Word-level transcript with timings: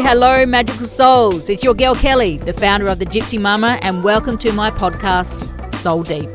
Hello, 0.00 0.46
magical 0.46 0.86
souls. 0.86 1.50
It's 1.50 1.64
your 1.64 1.74
girl 1.74 1.94
Kelley, 1.94 2.38
the 2.38 2.52
founder 2.52 2.86
of 2.86 3.00
the 3.00 3.04
Gypsy 3.04 3.38
Mumma, 3.38 3.80
and 3.82 4.04
welcome 4.04 4.38
to 4.38 4.52
my 4.52 4.70
podcast, 4.70 5.74
Soul 5.74 6.04
Deep. 6.04 6.32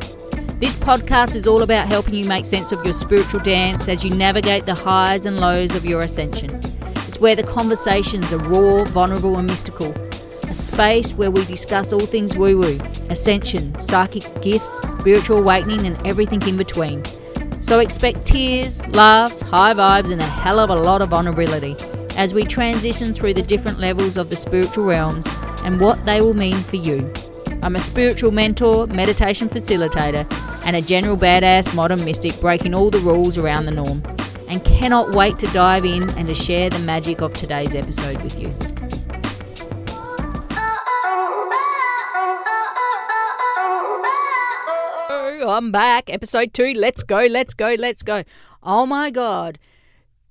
This 0.59 0.75
podcast 0.75 1.35
is 1.35 1.47
all 1.47 1.63
about 1.63 1.87
helping 1.87 2.13
you 2.13 2.25
make 2.25 2.45
sense 2.45 2.73
of 2.73 2.83
your 2.83 2.93
spiritual 2.93 3.39
dance 3.39 3.87
as 3.87 4.03
you 4.03 4.11
navigate 4.11 4.65
the 4.65 4.75
highs 4.75 5.25
and 5.25 5.39
lows 5.39 5.75
of 5.75 5.85
your 5.85 6.01
ascension. 6.01 6.59
It's 7.07 7.19
where 7.19 7.37
the 7.37 7.43
conversations 7.43 8.31
are 8.33 8.37
raw, 8.37 8.83
vulnerable, 8.83 9.37
and 9.37 9.47
mystical. 9.47 9.91
A 10.49 10.53
space 10.53 11.13
where 11.13 11.31
we 11.31 11.45
discuss 11.45 11.93
all 11.93 12.05
things 12.05 12.35
woo 12.35 12.59
woo, 12.59 12.79
ascension, 13.09 13.79
psychic 13.79 14.41
gifts, 14.41 14.89
spiritual 14.91 15.37
awakening, 15.37 15.87
and 15.87 16.05
everything 16.05 16.41
in 16.47 16.57
between. 16.57 17.01
So 17.61 17.79
expect 17.79 18.25
tears, 18.25 18.85
laughs, 18.89 19.41
high 19.41 19.73
vibes, 19.73 20.11
and 20.11 20.21
a 20.21 20.25
hell 20.25 20.59
of 20.59 20.69
a 20.69 20.75
lot 20.75 21.01
of 21.01 21.09
vulnerability 21.09 21.77
as 22.15 22.33
we 22.33 22.43
transition 22.43 23.13
through 23.13 23.33
the 23.33 23.41
different 23.41 23.79
levels 23.79 24.17
of 24.17 24.29
the 24.29 24.35
spiritual 24.35 24.85
realms 24.85 25.25
and 25.63 25.79
what 25.79 26.03
they 26.05 26.21
will 26.21 26.33
mean 26.33 26.55
for 26.55 26.75
you. 26.75 27.11
I'm 27.61 27.75
a 27.75 27.79
spiritual 27.79 28.31
mentor, 28.31 28.87
meditation 28.87 29.49
facilitator, 29.49 30.25
and 30.65 30.75
a 30.75 30.81
general 30.81 31.17
badass 31.17 31.73
modern 31.73 32.03
mystic 32.03 32.39
breaking 32.39 32.73
all 32.73 32.89
the 32.89 32.99
rules 32.99 33.37
around 33.37 33.65
the 33.65 33.71
norm, 33.71 34.03
and 34.49 34.63
cannot 34.65 35.11
wait 35.11 35.39
to 35.39 35.47
dive 35.47 35.85
in 35.85 36.09
and 36.11 36.27
to 36.27 36.33
share 36.33 36.69
the 36.69 36.79
magic 36.79 37.21
of 37.21 37.33
today's 37.33 37.73
episode 37.73 38.21
with 38.21 38.39
you. 38.39 38.53
I'm 45.45 45.71
back. 45.71 46.09
Episode 46.09 46.53
two. 46.53 46.73
Let's 46.73 47.03
go, 47.03 47.25
let's 47.25 47.53
go, 47.53 47.75
let's 47.77 48.01
go. 48.01 48.23
Oh 48.63 48.85
my 48.85 49.09
God. 49.09 49.59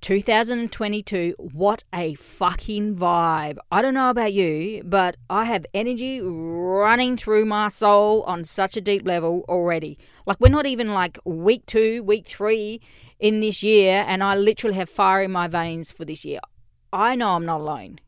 2022, 0.03 1.37
what 1.39 1.85
a 1.95 2.15
fucking 2.15 2.97
vibe. 2.97 3.57
I 3.71 3.81
don't 3.81 3.95
know 3.95 4.11
about 4.11 4.33
you, 4.33 4.83
but 4.85 5.17
I 5.31 5.45
have 5.45 5.65
energy 5.73 6.21
running 6.21 7.17
through 7.17 7.45
my 7.45 7.69
soul 7.69 8.25
on 8.25 8.45
such 8.45 8.77
a 8.77 8.81
deep 8.81 9.07
level 9.07 9.45
already. 9.49 9.97
Like, 10.27 10.41
we're 10.41 10.49
not 10.49 10.67
even 10.67 10.93
like 10.93 11.21
week 11.25 11.67
two, 11.67 12.03
week 12.03 12.27
three 12.27 12.81
in 13.21 13.39
this 13.39 13.63
year, 13.63 14.05
and 14.09 14.25
I 14.25 14.35
literally 14.35 14.75
have 14.75 14.91
fire 14.91 15.23
in 15.23 15.31
my 15.31 15.47
veins 15.47 15.93
for 15.93 16.05
this 16.05 16.25
year. 16.25 16.41
I 16.93 17.15
know 17.15 17.37
I'm 17.37 17.47
not 17.47 17.61
alone. 17.61 18.01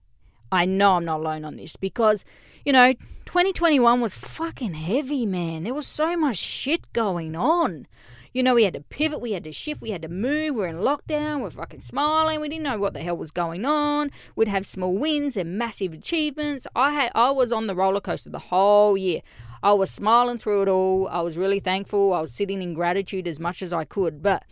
I 0.51 0.65
know 0.65 0.97
I'm 0.97 1.05
not 1.05 1.21
alone 1.21 1.45
on 1.45 1.55
this 1.55 1.77
because, 1.77 2.25
you 2.65 2.73
know, 2.73 2.93
2021 3.27 4.01
was 4.01 4.17
fucking 4.17 4.75
heavy, 4.75 5.27
man. 5.27 5.63
There 5.63 5.73
was 5.73 5.87
so 5.87 6.17
much 6.17 6.39
shit 6.39 6.93
going 6.93 7.37
on. 7.37 7.87
You 8.35 8.43
know, 8.43 8.57
we 8.57 8.65
had 8.65 8.75
to 8.75 8.81
pivot, 8.81 9.21
we 9.21 9.31
had 9.31 9.45
to 9.45 9.53
shift, 9.53 9.81
we 9.81 9.93
had 9.93 10.03
to 10.03 10.09
move. 10.09 10.57
We're 10.57 10.67
in 10.67 10.79
lockdown, 10.79 11.41
we're 11.41 11.51
fucking 11.51 11.83
smiling. 11.83 12.41
We 12.41 12.49
didn't 12.49 12.65
know 12.65 12.79
what 12.79 12.93
the 12.93 13.01
hell 13.01 13.17
was 13.17 13.31
going 13.31 13.65
on. 13.65 14.11
We'd 14.35 14.49
have 14.49 14.67
small 14.67 14.99
wins 14.99 15.37
and 15.37 15.57
massive 15.57 15.93
achievements. 15.93 16.67
I 16.75 16.91
had, 16.91 17.13
I 17.15 17.31
was 17.31 17.53
on 17.53 17.69
the 17.69 17.77
roller 17.77 18.01
coaster 18.01 18.31
the 18.31 18.41
whole 18.41 18.97
year. 18.97 19.21
I 19.63 19.73
was 19.75 19.93
smiling 19.93 20.39
through 20.39 20.63
it 20.63 20.69
all. 20.69 21.07
I 21.13 21.21
was 21.21 21.39
really 21.39 21.61
thankful. 21.61 22.13
I 22.13 22.21
was 22.21 22.35
sitting 22.35 22.61
in 22.61 22.75
gratitude 22.75 23.29
as 23.29 23.39
much 23.39 23.63
as 23.63 23.73
I 23.73 23.85
could. 23.85 24.21
But 24.21 24.45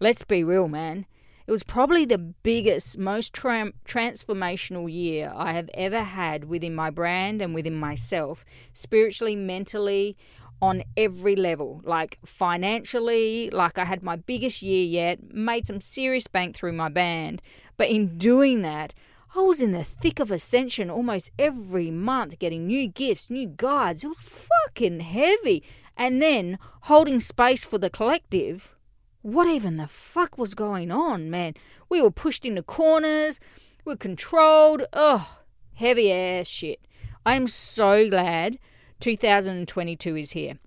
let's 0.00 0.22
be 0.22 0.44
real, 0.44 0.68
man. 0.68 1.06
It 1.46 1.50
was 1.50 1.62
probably 1.62 2.04
the 2.04 2.18
biggest, 2.18 2.98
most 2.98 3.32
tra- 3.32 3.72
transformational 3.86 4.92
year 4.92 5.32
I 5.34 5.52
have 5.54 5.70
ever 5.72 6.02
had 6.02 6.44
within 6.44 6.74
my 6.74 6.90
brand 6.90 7.40
and 7.40 7.54
within 7.54 7.74
myself, 7.74 8.44
spiritually, 8.74 9.34
mentally, 9.34 10.16
on 10.62 10.84
every 10.96 11.36
level, 11.36 11.80
like 11.84 12.18
financially, 12.24 13.50
like 13.50 13.78
I 13.78 13.84
had 13.84 14.02
my 14.02 14.16
biggest 14.16 14.62
year 14.62 14.84
yet, 14.84 15.32
made 15.32 15.66
some 15.66 15.80
serious 15.80 16.26
bank 16.26 16.56
through 16.56 16.72
my 16.72 16.88
band. 16.88 17.40
But 17.76 17.88
in 17.88 18.18
doing 18.18 18.62
that, 18.62 18.94
I 19.34 19.40
was 19.40 19.60
in 19.60 19.72
the 19.72 19.84
thick 19.84 20.18
of 20.18 20.30
ascension 20.30 20.90
almost 20.90 21.30
every 21.38 21.90
month, 21.90 22.38
getting 22.38 22.66
new 22.66 22.88
gifts, 22.88 23.30
new 23.30 23.46
guides. 23.46 24.04
It 24.04 24.08
was 24.08 24.18
fucking 24.66 25.00
heavy. 25.00 25.62
And 25.96 26.20
then 26.20 26.58
holding 26.82 27.20
space 27.20 27.64
for 27.64 27.78
the 27.78 27.90
collective. 27.90 28.74
What 29.22 29.46
even 29.46 29.76
the 29.76 29.86
fuck 29.86 30.36
was 30.36 30.54
going 30.54 30.90
on, 30.90 31.30
man? 31.30 31.54
We 31.88 32.00
were 32.00 32.10
pushed 32.10 32.44
into 32.44 32.62
corners, 32.62 33.38
we 33.84 33.92
were 33.92 33.96
controlled. 33.96 34.82
Ugh, 34.92 35.26
heavy 35.74 36.12
ass 36.12 36.48
shit. 36.48 36.80
I'm 37.24 37.46
so 37.46 38.08
glad 38.08 38.58
2022 39.00 40.16
is 40.16 40.32
here 40.32 40.58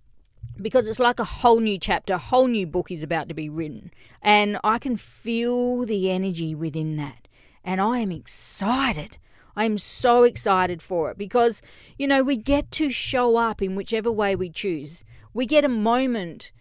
because 0.61 0.87
it's 0.87 0.99
like 0.99 1.19
a 1.19 1.23
whole 1.23 1.59
new 1.59 1.77
chapter, 1.77 2.13
a 2.13 2.17
whole 2.17 2.47
new 2.47 2.67
book 2.67 2.91
is 2.91 3.03
about 3.03 3.27
to 3.29 3.33
be 3.33 3.49
written. 3.49 3.91
And 4.21 4.57
I 4.63 4.79
can 4.79 4.97
feel 4.97 5.85
the 5.85 6.11
energy 6.11 6.53
within 6.53 6.95
that. 6.97 7.27
And 7.63 7.79
I 7.79 7.99
am 7.99 8.11
excited. 8.11 9.17
I 9.55 9.65
am 9.65 9.77
so 9.77 10.23
excited 10.23 10.81
for 10.81 11.11
it 11.11 11.17
because, 11.17 11.61
you 11.97 12.07
know, 12.07 12.23
we 12.23 12.37
get 12.37 12.71
to 12.71 12.89
show 12.89 13.37
up 13.37 13.61
in 13.61 13.75
whichever 13.75 14.11
way 14.11 14.35
we 14.35 14.49
choose. 14.49 15.03
We 15.33 15.45
get 15.45 15.65
a 15.65 15.69
moment 15.69 16.51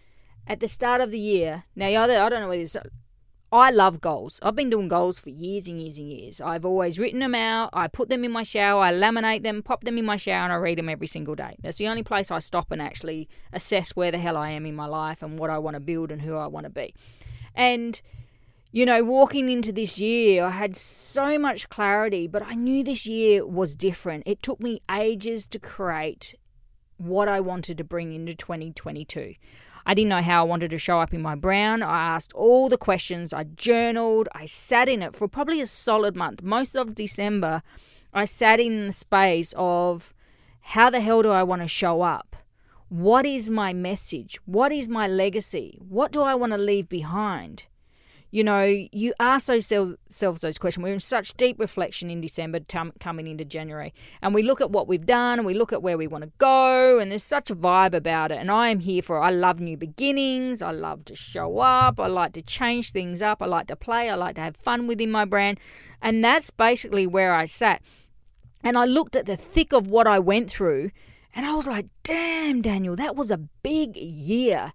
at 0.47 0.59
the 0.59 0.67
start 0.67 1.01
of 1.01 1.11
the 1.11 1.19
year. 1.19 1.63
Now, 1.75 1.87
I 1.87 2.07
don't 2.29 2.41
know 2.41 2.49
whether 2.49 2.83
I 3.53 3.69
love 3.69 4.01
goals. 4.01 4.39
I've 4.41 4.55
been 4.55 4.71
doing 4.71 4.87
goals 4.87 5.19
for 5.19 5.29
years 5.29 5.67
and 5.67 5.79
years 5.79 5.99
and 5.99 6.11
years. 6.11 6.41
I've 6.41 6.65
always 6.65 6.97
written 6.97 7.19
them 7.19 7.35
out. 7.35 7.69
I 7.71 7.87
put 7.87 8.09
them 8.09 8.23
in 8.23 8.31
my 8.31 8.41
shower. 8.41 8.81
I 8.81 8.91
laminate 8.91 9.43
them, 9.43 9.61
pop 9.61 9.83
them 9.83 9.99
in 9.99 10.05
my 10.05 10.17
shower, 10.17 10.45
and 10.45 10.51
I 10.51 10.55
read 10.55 10.79
them 10.79 10.89
every 10.89 11.05
single 11.05 11.35
day. 11.35 11.57
That's 11.61 11.77
the 11.77 11.87
only 11.87 12.01
place 12.01 12.31
I 12.31 12.39
stop 12.39 12.71
and 12.71 12.81
actually 12.81 13.29
assess 13.53 13.91
where 13.91 14.09
the 14.09 14.17
hell 14.17 14.37
I 14.37 14.49
am 14.49 14.65
in 14.65 14.75
my 14.75 14.87
life 14.87 15.21
and 15.21 15.37
what 15.37 15.51
I 15.51 15.59
want 15.59 15.75
to 15.75 15.79
build 15.79 16.09
and 16.09 16.23
who 16.23 16.35
I 16.35 16.47
want 16.47 16.63
to 16.63 16.71
be. 16.71 16.95
And, 17.53 18.01
you 18.71 18.87
know, 18.87 19.03
walking 19.03 19.47
into 19.51 19.71
this 19.71 19.99
year, 19.99 20.45
I 20.45 20.49
had 20.49 20.75
so 20.75 21.37
much 21.37 21.69
clarity, 21.69 22.25
but 22.25 22.41
I 22.41 22.55
knew 22.55 22.83
this 22.83 23.05
year 23.05 23.45
was 23.45 23.75
different. 23.75 24.23
It 24.25 24.41
took 24.41 24.61
me 24.61 24.81
ages 24.89 25.45
to 25.49 25.59
create 25.59 26.33
what 26.97 27.27
I 27.27 27.39
wanted 27.39 27.77
to 27.77 27.83
bring 27.83 28.13
into 28.13 28.33
2022. 28.33 29.35
I 29.85 29.93
didn't 29.93 30.09
know 30.09 30.21
how 30.21 30.41
I 30.41 30.47
wanted 30.47 30.71
to 30.71 30.77
show 30.77 30.99
up 30.99 31.13
in 31.13 31.21
my 31.21 31.35
brown. 31.35 31.83
I 31.83 32.15
asked 32.15 32.33
all 32.33 32.69
the 32.69 32.77
questions. 32.77 33.33
I 33.33 33.43
journaled. 33.43 34.29
I 34.33 34.45
sat 34.45 34.87
in 34.87 35.01
it 35.01 35.15
for 35.15 35.27
probably 35.27 35.61
a 35.61 35.67
solid 35.67 36.15
month. 36.15 36.41
Most 36.41 36.75
of 36.75 36.95
December, 36.95 37.61
I 38.13 38.25
sat 38.25 38.59
in 38.59 38.87
the 38.87 38.93
space 38.93 39.53
of 39.57 40.13
how 40.61 40.89
the 40.89 41.01
hell 41.01 41.21
do 41.21 41.29
I 41.29 41.43
want 41.43 41.61
to 41.61 41.67
show 41.67 42.01
up? 42.01 42.35
What 42.87 43.25
is 43.25 43.49
my 43.49 43.73
message? 43.73 44.39
What 44.45 44.71
is 44.71 44.87
my 44.87 45.07
legacy? 45.07 45.77
What 45.81 46.11
do 46.11 46.21
I 46.21 46.35
want 46.35 46.53
to 46.53 46.57
leave 46.57 46.87
behind? 46.87 47.65
You 48.33 48.43
know, 48.43 48.63
you 48.63 49.13
ask 49.19 49.47
ourselves 49.47 49.95
those 50.09 50.57
questions. 50.57 50.83
We're 50.83 50.93
in 50.95 50.99
such 50.99 51.35
deep 51.35 51.59
reflection 51.59 52.09
in 52.09 52.19
December 52.19 52.61
coming 52.99 53.27
into 53.27 53.45
January. 53.45 53.93
And 54.23 54.33
we 54.33 54.41
look 54.41 54.59
at 54.59 54.71
what 54.71 54.87
we've 54.87 55.05
done 55.05 55.37
and 55.37 55.45
we 55.45 55.53
look 55.53 55.71
at 55.71 55.83
where 55.83 55.99
we 55.99 56.07
want 56.07 56.23
to 56.23 56.31
go. 56.39 56.97
And 56.97 57.11
there's 57.11 57.23
such 57.23 57.51
a 57.51 57.55
vibe 57.55 57.93
about 57.93 58.31
it. 58.31 58.39
And 58.39 58.49
I 58.49 58.69
am 58.69 58.79
here 58.79 59.03
for. 59.03 59.21
I 59.21 59.29
love 59.29 59.61
new 59.61 59.77
beginnings. 59.77 60.63
I 60.63 60.71
love 60.71 61.05
to 61.05 61.15
show 61.15 61.59
up. 61.59 61.99
I 61.99 62.07
like 62.07 62.33
to 62.33 62.41
change 62.41 62.89
things 62.89 63.21
up. 63.21 63.39
I 63.39 63.45
like 63.45 63.67
to 63.67 63.75
play. 63.75 64.09
I 64.09 64.15
like 64.15 64.33
to 64.37 64.41
have 64.41 64.57
fun 64.57 64.87
within 64.87 65.11
my 65.11 65.25
brand. 65.25 65.59
And 66.01 66.23
that's 66.23 66.49
basically 66.49 67.05
where 67.05 67.35
I 67.35 67.45
sat. 67.45 67.83
And 68.63 68.79
I 68.79 68.85
looked 68.85 69.15
at 69.15 69.27
the 69.27 69.37
thick 69.37 69.73
of 69.73 69.85
what 69.85 70.07
I 70.07 70.17
went 70.17 70.49
through. 70.49 70.89
And 71.35 71.45
I 71.45 71.53
was 71.53 71.67
like, 71.67 71.85
damn, 72.01 72.63
Daniel, 72.63 72.95
that 72.95 73.15
was 73.15 73.29
a 73.29 73.37
big 73.37 73.95
year 73.95 74.73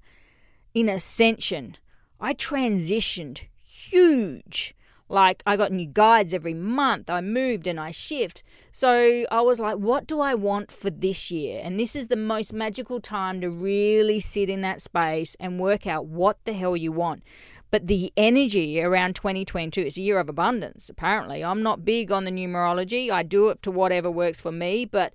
in 0.75 0.88
ascension 0.88 1.76
I 2.20 2.34
transitioned 2.34 3.46
huge. 3.62 4.74
Like 5.08 5.42
I 5.46 5.56
got 5.56 5.72
new 5.72 5.86
guides 5.86 6.34
every 6.34 6.54
month. 6.54 7.08
I 7.08 7.20
moved 7.20 7.66
and 7.66 7.80
I 7.80 7.90
shift. 7.90 8.42
So 8.72 9.24
I 9.30 9.40
was 9.40 9.58
like, 9.58 9.76
what 9.76 10.06
do 10.06 10.20
I 10.20 10.34
want 10.34 10.70
for 10.70 10.90
this 10.90 11.30
year? 11.30 11.60
And 11.64 11.80
this 11.80 11.96
is 11.96 12.08
the 12.08 12.16
most 12.16 12.52
magical 12.52 13.00
time 13.00 13.40
to 13.40 13.48
really 13.48 14.20
sit 14.20 14.50
in 14.50 14.60
that 14.62 14.82
space 14.82 15.34
and 15.40 15.58
work 15.58 15.86
out 15.86 16.06
what 16.06 16.38
the 16.44 16.52
hell 16.52 16.76
you 16.76 16.92
want. 16.92 17.22
But 17.70 17.86
the 17.86 18.12
energy 18.16 18.80
around 18.82 19.14
2022, 19.14 19.82
it's 19.82 19.98
a 19.98 20.02
year 20.02 20.19
of 20.19 20.28
abundance, 20.28 20.88
apparently. 20.88 21.44
I'm 21.44 21.62
not 21.62 21.84
big 21.84 22.10
on 22.10 22.25
the 22.25 22.31
numerology. 22.31 23.10
I 23.10 23.22
do 23.22 23.48
it 23.48 23.62
to 23.62 23.70
whatever 23.70 24.10
works 24.10 24.40
for 24.40 24.52
me, 24.52 24.87
but 24.87 25.12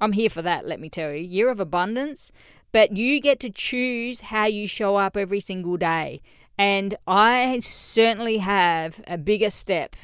I'm 0.00 0.12
here 0.12 0.30
for 0.30 0.40
that, 0.42 0.66
let 0.66 0.80
me 0.80 0.88
tell 0.88 1.12
you. 1.12 1.20
Year 1.20 1.50
of 1.50 1.60
abundance, 1.60 2.32
but 2.72 2.96
you 2.96 3.20
get 3.20 3.38
to 3.40 3.50
choose 3.50 4.20
how 4.20 4.46
you 4.46 4.66
show 4.66 4.96
up 4.96 5.14
every 5.14 5.40
single 5.40 5.76
day. 5.76 6.22
And 6.60 6.94
I 7.06 7.58
certainly 7.60 8.36
have 8.36 9.02
a 9.06 9.16
bigger 9.16 9.48
step 9.48 9.96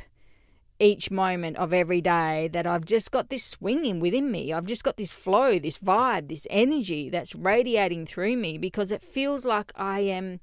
each 0.79 1.11
moment 1.11 1.58
of 1.58 1.75
every 1.75 2.00
day 2.00 2.49
that 2.50 2.67
I've 2.67 2.87
just 2.87 3.12
got 3.12 3.29
this 3.29 3.44
swinging 3.44 4.00
within 4.00 4.31
me. 4.31 4.55
I've 4.55 4.64
just 4.64 4.82
got 4.82 4.97
this 4.97 5.12
flow, 5.12 5.58
this 5.58 5.76
vibe, 5.76 6.29
this 6.29 6.47
energy 6.49 7.11
that's 7.11 7.35
radiating 7.35 8.06
through 8.06 8.38
me 8.38 8.56
because 8.56 8.91
it 8.91 9.03
feels 9.03 9.44
like 9.44 9.70
I 9.76 10.00
am 10.00 10.41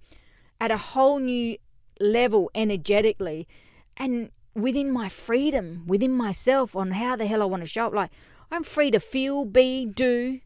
at 0.62 0.70
a 0.70 0.78
whole 0.78 1.18
new 1.18 1.58
level 2.00 2.52
energetically 2.54 3.48
and 3.98 4.30
within 4.54 4.92
my 4.92 5.10
freedom, 5.10 5.84
within 5.88 6.12
myself 6.12 6.76
on 6.76 6.92
how 6.92 7.16
the 7.16 7.26
hell 7.26 7.42
I 7.42 7.46
want 7.46 7.64
to 7.64 7.68
show 7.68 7.88
up. 7.88 7.94
Like, 7.96 8.12
I'm 8.52 8.64
free 8.64 8.92
to 8.92 9.00
feel, 9.00 9.46
be, 9.46 9.88
do, 9.88 10.42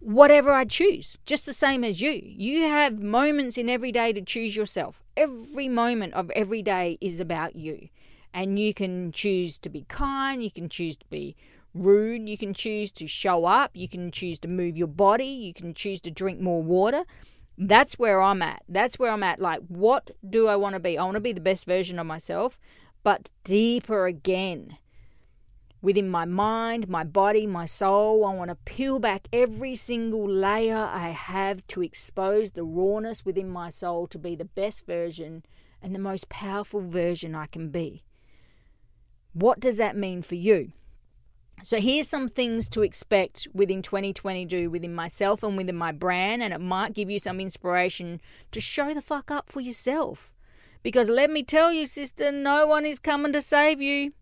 whatever 0.00 0.52
I 0.52 0.64
choose, 0.64 1.18
just 1.24 1.46
the 1.46 1.52
same 1.52 1.84
as 1.84 2.00
you. 2.00 2.20
You 2.24 2.62
have 2.62 3.02
moments 3.02 3.56
in 3.56 3.68
every 3.68 3.92
day 3.92 4.12
to 4.12 4.22
choose 4.22 4.56
yourself. 4.56 5.04
Every 5.16 5.68
moment 5.68 6.14
of 6.14 6.30
every 6.30 6.62
day 6.62 6.98
is 7.00 7.20
about 7.20 7.54
you. 7.54 7.88
And 8.32 8.58
you 8.58 8.74
can 8.74 9.12
choose 9.12 9.58
to 9.58 9.68
be 9.68 9.84
kind, 9.88 10.42
you 10.42 10.50
can 10.50 10.68
choose 10.68 10.96
to 10.96 11.06
be 11.10 11.36
rude, 11.74 12.28
you 12.28 12.38
can 12.38 12.54
choose 12.54 12.90
to 12.92 13.06
show 13.06 13.44
up, 13.44 13.72
you 13.74 13.88
can 13.88 14.10
choose 14.10 14.38
to 14.40 14.48
move 14.48 14.76
your 14.76 14.86
body, 14.86 15.26
you 15.26 15.52
can 15.52 15.74
choose 15.74 16.00
to 16.02 16.10
drink 16.10 16.40
more 16.40 16.62
water. 16.62 17.04
That's 17.58 17.98
where 17.98 18.22
I'm 18.22 18.40
at. 18.40 18.62
That's 18.68 18.98
where 18.98 19.10
I'm 19.10 19.22
at. 19.22 19.40
Like, 19.40 19.60
what 19.68 20.12
do 20.28 20.46
I 20.46 20.56
want 20.56 20.74
to 20.74 20.80
be? 20.80 20.96
I 20.96 21.04
want 21.04 21.16
to 21.16 21.20
be 21.20 21.32
the 21.32 21.40
best 21.40 21.66
version 21.66 21.98
of 21.98 22.06
myself, 22.06 22.58
but 23.02 23.30
deeper 23.44 24.06
again 24.06 24.78
within 25.82 26.08
my 26.08 26.24
mind, 26.24 26.88
my 26.88 27.04
body, 27.04 27.46
my 27.46 27.64
soul. 27.64 28.24
I 28.24 28.34
want 28.34 28.50
to 28.50 28.54
peel 28.54 28.98
back 28.98 29.28
every 29.32 29.74
single 29.74 30.28
layer 30.28 30.76
I 30.76 31.08
have 31.10 31.66
to 31.68 31.82
expose 31.82 32.50
the 32.50 32.64
rawness 32.64 33.24
within 33.24 33.48
my 33.48 33.70
soul 33.70 34.06
to 34.08 34.18
be 34.18 34.34
the 34.34 34.44
best 34.44 34.86
version 34.86 35.44
and 35.82 35.94
the 35.94 35.98
most 35.98 36.28
powerful 36.28 36.80
version 36.80 37.34
I 37.34 37.46
can 37.46 37.70
be. 37.70 38.04
What 39.32 39.60
does 39.60 39.76
that 39.76 39.96
mean 39.96 40.22
for 40.22 40.34
you? 40.34 40.72
So, 41.62 41.78
here's 41.78 42.08
some 42.08 42.28
things 42.28 42.70
to 42.70 42.82
expect 42.82 43.46
within 43.52 43.82
2022 43.82 44.70
within 44.70 44.94
myself 44.94 45.42
and 45.42 45.58
within 45.58 45.76
my 45.76 45.92
brand, 45.92 46.42
and 46.42 46.54
it 46.54 46.60
might 46.60 46.94
give 46.94 47.10
you 47.10 47.18
some 47.18 47.38
inspiration 47.38 48.20
to 48.52 48.60
show 48.60 48.94
the 48.94 49.02
fuck 49.02 49.30
up 49.30 49.50
for 49.50 49.60
yourself. 49.60 50.32
Because 50.82 51.10
let 51.10 51.30
me 51.30 51.42
tell 51.42 51.70
you, 51.70 51.84
sister, 51.84 52.32
no 52.32 52.66
one 52.66 52.86
is 52.86 52.98
coming 52.98 53.34
to 53.34 53.42
save 53.42 53.82
you. 53.82 54.12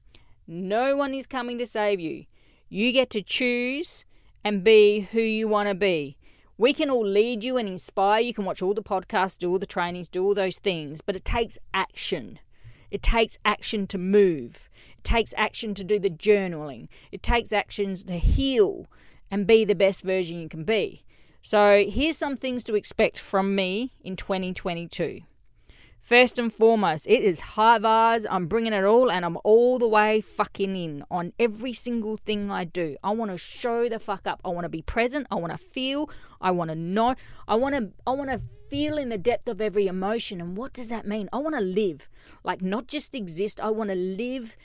No 0.51 0.97
one 0.97 1.13
is 1.13 1.27
coming 1.27 1.59
to 1.59 1.67
save 1.67 2.01
you. 2.01 2.25
You 2.71 2.91
get 2.91 3.11
to 3.11 3.21
choose 3.21 4.07
and 4.43 4.65
be 4.65 5.01
who 5.13 5.21
you 5.21 5.47
want 5.47 5.69
to 5.69 5.75
be. 5.75 6.17
We 6.57 6.73
can 6.73 6.89
all 6.89 7.05
lead 7.07 7.45
you 7.45 7.59
and 7.59 7.69
inspire. 7.69 8.23
You 8.23 8.33
can 8.33 8.47
watch 8.47 8.63
all 8.63 8.73
the 8.73 8.83
podcasts, 8.83 9.37
do 9.37 9.51
all 9.51 9.59
the 9.59 9.67
trainings, 9.67 10.09
do 10.09 10.25
all 10.25 10.35
those 10.35 10.57
things, 10.57 11.03
but 11.03 11.15
it 11.15 11.25
takes 11.27 11.59
action. 11.75 12.39
It 12.91 13.03
takes 13.03 13.37
action 13.45 13.87
to 13.89 13.99
move. 13.99 14.71
It 14.97 15.05
takes 15.05 15.35
action 15.37 15.75
to 15.75 15.85
do 15.85 15.99
the 15.99 16.09
journaling. 16.09 16.89
It 17.13 17.23
takes 17.23 17.53
actions 17.53 18.03
to 18.05 18.15
heal 18.15 18.87
and 19.31 19.47
be 19.47 19.67
the 19.67 19.75
best 19.75 20.03
version 20.03 20.41
you 20.41 20.49
can 20.49 20.65
be. 20.65 21.05
So, 21.43 21.85
here's 21.87 22.17
some 22.17 22.37
things 22.37 22.65
to 22.65 22.75
expect 22.75 23.19
from 23.19 23.55
me 23.55 23.93
in 24.03 24.17
2022. 24.17 25.21
First 26.09 26.39
and 26.39 26.51
foremost, 26.51 27.07
it 27.07 27.23
is 27.23 27.41
high 27.41 27.79
vibes. 27.79 28.25
I'm 28.31 28.47
bringing 28.47 28.73
it 28.73 28.83
all 28.83 29.11
and 29.11 29.27
I'm 29.27 29.37
all 29.45 29.79
the 29.79 29.87
way 29.87 30.23
fucking 30.23 30.75
in 30.75 31.05
on 31.11 31.35
every 31.39 31.75
single 31.75 32.17
thing 32.17 32.51
I 32.51 32.65
do. 32.65 32.97
I 33.05 33.11
want 33.11 33.31
to 33.31 33.37
show 33.37 33.91
the 33.91 33.99
fuck 33.99 34.27
up. 34.27 34.41
I 34.43 34.49
want 34.49 34.65
to 34.65 34.71
be 34.71 34.81
present. 34.81 35.27
I 35.31 35.35
want 35.35 35.53
to 35.53 35.59
feel. 35.59 36.09
I 36.41 36.51
want 36.51 36.71
to 36.71 36.75
know. 36.75 37.15
I 37.47 37.57
want 37.57 37.75
to 37.75 37.93
I 38.07 38.13
want 38.13 38.31
to 38.31 38.41
feel 38.71 38.97
in 38.97 39.11
the 39.11 39.19
depth 39.19 39.49
of 39.49 39.61
every 39.61 39.87
emotion. 39.87 40.41
And 40.41 40.57
what 40.57 40.73
does 40.73 40.89
that 40.89 41.07
mean? 41.07 41.29
I 41.31 41.37
want 41.41 41.57
to 41.57 41.61
live. 41.61 42.09
Like 42.43 42.63
not 42.63 42.87
just 42.87 43.15
exist. 43.15 43.61
I 43.61 43.69
want 43.69 43.91
to 43.91 43.95
live 43.95 44.57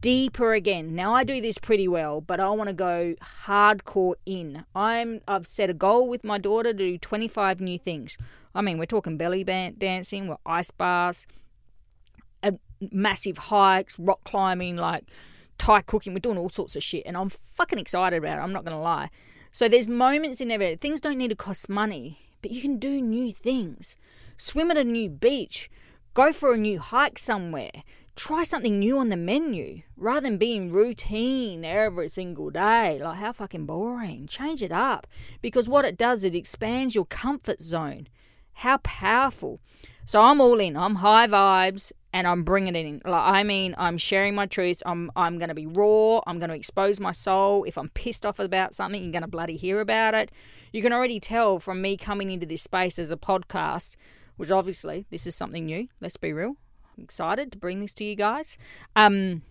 deeper 0.00 0.52
again. 0.52 0.94
Now 0.94 1.14
I 1.14 1.24
do 1.24 1.40
this 1.40 1.58
pretty 1.58 1.88
well, 1.88 2.20
but 2.20 2.40
I 2.40 2.50
want 2.50 2.68
to 2.68 2.74
go 2.74 3.14
hardcore 3.44 4.14
in. 4.24 4.64
I'm 4.74 5.20
I've 5.26 5.46
set 5.46 5.70
a 5.70 5.74
goal 5.74 6.08
with 6.08 6.24
my 6.24 6.38
daughter 6.38 6.72
to 6.72 6.78
do 6.78 6.98
25 6.98 7.60
new 7.60 7.78
things. 7.78 8.16
I 8.54 8.62
mean, 8.62 8.78
we're 8.78 8.86
talking 8.86 9.16
belly 9.16 9.44
band 9.44 9.78
dancing, 9.78 10.28
we're 10.28 10.36
ice 10.46 10.70
bars, 10.70 11.26
massive 12.80 13.38
hikes, 13.38 13.98
rock 13.98 14.24
climbing, 14.24 14.76
like 14.76 15.04
Thai 15.58 15.82
cooking. 15.82 16.12
We're 16.14 16.20
doing 16.20 16.38
all 16.38 16.48
sorts 16.48 16.76
of 16.76 16.82
shit, 16.82 17.04
and 17.06 17.16
I'm 17.16 17.30
fucking 17.30 17.78
excited 17.78 18.16
about 18.16 18.38
it. 18.38 18.42
I'm 18.42 18.52
not 18.52 18.64
gonna 18.64 18.82
lie. 18.82 19.10
So 19.50 19.68
there's 19.68 19.88
moments 19.88 20.40
in 20.40 20.48
there. 20.48 20.76
Things 20.76 21.00
don't 21.00 21.18
need 21.18 21.28
to 21.28 21.36
cost 21.36 21.68
money, 21.68 22.18
but 22.42 22.50
you 22.50 22.60
can 22.60 22.78
do 22.78 23.00
new 23.00 23.32
things. 23.32 23.96
Swim 24.36 24.70
at 24.70 24.76
a 24.76 24.84
new 24.84 25.08
beach, 25.08 25.70
go 26.14 26.32
for 26.32 26.52
a 26.52 26.58
new 26.58 26.78
hike 26.78 27.18
somewhere. 27.18 27.70
Try 28.16 28.44
something 28.44 28.78
new 28.78 28.98
on 28.98 29.10
the 29.10 29.16
menu 29.16 29.82
rather 29.94 30.22
than 30.22 30.38
being 30.38 30.72
routine 30.72 31.66
every 31.66 32.08
single 32.08 32.48
day. 32.48 32.98
Like, 32.98 33.18
how 33.18 33.32
fucking 33.32 33.66
boring. 33.66 34.26
Change 34.26 34.62
it 34.62 34.72
up 34.72 35.06
because 35.42 35.68
what 35.68 35.84
it 35.84 35.98
does, 35.98 36.24
it 36.24 36.34
expands 36.34 36.94
your 36.94 37.04
comfort 37.04 37.60
zone. 37.60 38.08
How 38.54 38.78
powerful. 38.78 39.60
So 40.06 40.22
I'm 40.22 40.40
all 40.40 40.58
in. 40.60 40.78
I'm 40.78 40.96
high 40.96 41.26
vibes 41.26 41.92
and 42.10 42.26
I'm 42.26 42.42
bringing 42.42 42.74
it 42.74 42.86
in. 42.86 43.02
Like 43.04 43.20
I 43.20 43.42
mean, 43.42 43.74
I'm 43.76 43.98
sharing 43.98 44.34
my 44.34 44.46
truth. 44.46 44.82
I'm 44.86 45.10
I'm 45.14 45.36
going 45.36 45.50
to 45.50 45.54
be 45.54 45.66
raw. 45.66 46.22
I'm 46.26 46.38
going 46.38 46.48
to 46.48 46.56
expose 46.56 46.98
my 46.98 47.12
soul. 47.12 47.64
If 47.64 47.76
I'm 47.76 47.90
pissed 47.90 48.24
off 48.24 48.38
about 48.38 48.74
something, 48.74 49.02
you're 49.02 49.12
going 49.12 49.22
to 49.22 49.28
bloody 49.28 49.56
hear 49.56 49.80
about 49.80 50.14
it. 50.14 50.30
You 50.72 50.80
can 50.80 50.94
already 50.94 51.20
tell 51.20 51.58
from 51.60 51.82
me 51.82 51.98
coming 51.98 52.30
into 52.30 52.46
this 52.46 52.62
space 52.62 52.98
as 52.98 53.10
a 53.10 53.18
podcast, 53.18 53.96
which 54.38 54.50
obviously 54.50 55.04
this 55.10 55.26
is 55.26 55.34
something 55.34 55.66
new. 55.66 55.88
Let's 56.00 56.16
be 56.16 56.32
real. 56.32 56.56
Excited 57.00 57.52
to 57.52 57.58
bring 57.58 57.80
this 57.80 57.94
to 57.94 58.04
you 58.04 58.14
guys. 58.14 58.56
Um, 58.94 59.42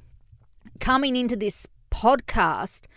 coming 0.80 1.16
into 1.16 1.36
this 1.36 1.68
podcast, 1.92 2.88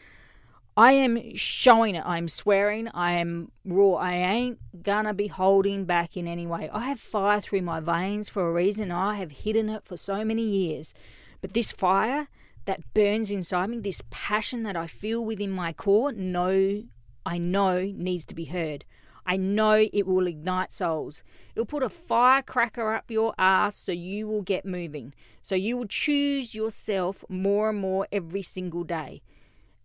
I 0.77 0.93
am 0.93 1.35
showing 1.35 1.97
it. 1.97 2.05
I'm 2.07 2.29
swearing. 2.29 2.89
I 2.95 3.13
am 3.13 3.51
raw. 3.65 3.95
I 3.95 4.13
ain't 4.15 4.59
gonna 4.83 5.13
be 5.13 5.27
holding 5.27 5.85
back 5.85 6.17
in 6.17 6.29
any 6.29 6.47
way. 6.47 6.71
I 6.73 6.87
have 6.87 7.01
fire 7.01 7.41
through 7.41 7.63
my 7.63 7.81
veins 7.81 8.29
for 8.29 8.49
a 8.49 8.53
reason. 8.53 8.91
I 8.91 9.17
have 9.17 9.33
hidden 9.33 9.69
it 9.69 9.85
for 9.85 9.97
so 9.97 10.25
many 10.25 10.43
years. 10.43 10.95
But 11.41 11.53
this 11.53 11.73
fire 11.73 12.29
that 12.65 12.95
burns 12.95 13.31
inside 13.31 13.71
me, 13.71 13.79
this 13.81 14.03
passion 14.11 14.63
that 14.63 14.77
I 14.77 14.87
feel 14.87 15.25
within 15.25 15.51
my 15.51 15.73
core, 15.73 16.13
no, 16.13 16.85
I 17.27 17.39
know 17.39 17.81
needs 17.81 18.25
to 18.27 18.35
be 18.35 18.47
heard. 18.47 18.85
I 19.31 19.37
know 19.37 19.87
it 19.93 20.07
will 20.07 20.27
ignite 20.27 20.73
souls. 20.73 21.23
It'll 21.55 21.67
put 21.67 21.83
a 21.83 21.91
firecracker 21.91 22.95
up 22.95 23.11
your 23.11 23.35
ass 23.37 23.77
so 23.77 23.93
you 23.93 24.27
will 24.27 24.41
get 24.41 24.65
moving. 24.65 25.13
So 25.43 25.55
you 25.55 25.77
will 25.77 25.87
choose 25.87 26.55
yourself 26.55 27.27
more 27.29 27.69
and 27.69 27.79
more 27.79 28.09
every 28.11 28.41
single 28.41 28.85
day. 28.85 29.21